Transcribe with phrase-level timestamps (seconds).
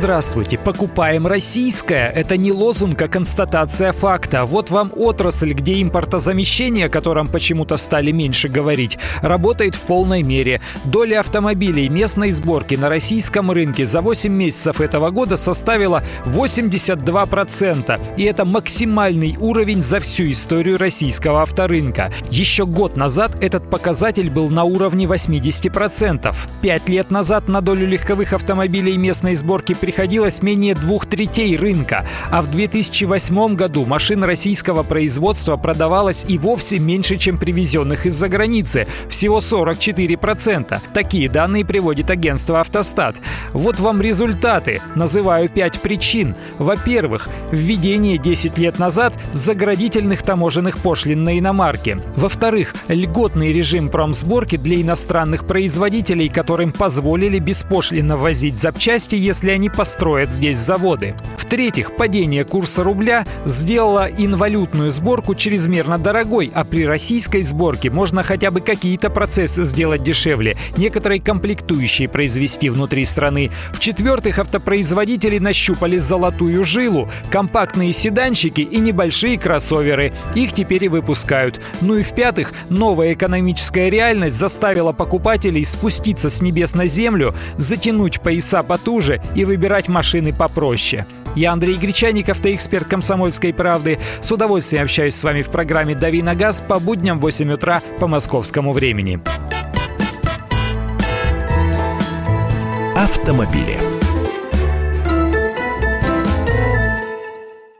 [0.00, 0.56] Здравствуйте.
[0.56, 2.08] Покупаем российское.
[2.08, 4.46] Это не лозунг, а констатация факта.
[4.46, 10.62] Вот вам отрасль, где импортозамещение, о котором почему-то стали меньше говорить, работает в полной мере.
[10.84, 18.00] Доля автомобилей местной сборки на российском рынке за 8 месяцев этого года составила 82%.
[18.16, 22.10] И это максимальный уровень за всю историю российского авторынка.
[22.30, 26.34] Еще год назад этот показатель был на уровне 80%.
[26.62, 32.06] Пять лет назад на долю легковых автомобилей местной сборки при приходилось менее двух третей рынка,
[32.30, 38.86] а в 2008 году машин российского производства продавалось и вовсе меньше, чем привезенных из-за границы,
[39.08, 40.80] всего 44%.
[40.94, 43.16] Такие данные приводит агентство «Автостат».
[43.52, 44.80] Вот вам результаты.
[44.94, 46.36] Называю пять причин.
[46.60, 51.96] Во-первых, введение 10 лет назад заградительных таможенных пошлин на иномарки.
[52.14, 60.30] Во-вторых, льготный режим промсборки для иностранных производителей, которым позволили беспошлино возить запчасти, если они построят
[60.30, 61.14] здесь заводы.
[61.50, 68.52] В-третьих, падение курса рубля сделало инвалютную сборку чрезмерно дорогой, а при российской сборке можно хотя
[68.52, 73.50] бы какие-то процессы сделать дешевле, некоторые комплектующие произвести внутри страны.
[73.72, 80.12] В-четвертых, автопроизводители нащупали золотую жилу, компактные седанчики и небольшие кроссоверы.
[80.36, 81.60] Их теперь и выпускают.
[81.80, 88.62] Ну и в-пятых, новая экономическая реальность заставила покупателей спуститься с небес на землю, затянуть пояса
[88.62, 91.06] потуже и выбирать машины попроще.
[91.34, 93.98] Я Андрей Гречаник, автоэксперт «Комсомольской правды».
[94.20, 97.82] С удовольствием общаюсь с вами в программе «Дави на газ» по будням в 8 утра
[97.98, 99.20] по московскому времени.
[102.96, 103.99] Автомобили.